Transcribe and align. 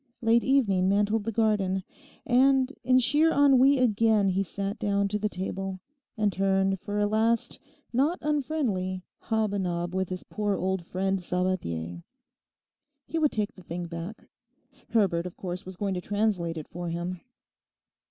Late 0.23 0.43
evening 0.43 0.89
mantled 0.89 1.25
the 1.25 1.31
garden; 1.31 1.83
and 2.25 2.73
in 2.83 2.97
sheer 2.97 3.31
ennui 3.31 3.77
again 3.77 4.29
he 4.29 4.41
sat 4.41 4.79
down 4.79 5.07
to 5.09 5.19
the 5.19 5.29
table, 5.29 5.79
and 6.17 6.33
turned 6.33 6.79
for 6.79 6.97
a 6.97 7.05
last 7.05 7.59
not 7.93 8.17
unfriendly 8.23 9.03
hob 9.19 9.53
a 9.53 9.59
nob 9.59 9.93
with 9.93 10.09
his 10.09 10.23
poor 10.23 10.57
old 10.57 10.83
friend 10.83 11.19
Sabathier. 11.19 12.01
He 13.05 13.19
would 13.19 13.31
take 13.31 13.53
the 13.53 13.61
thing 13.61 13.85
back. 13.85 14.27
Herbert, 14.89 15.27
of 15.27 15.37
course, 15.37 15.67
was 15.67 15.75
going 15.77 15.93
to 15.93 16.01
translate 16.01 16.57
it 16.57 16.67
for 16.67 16.89
him. 16.89 17.19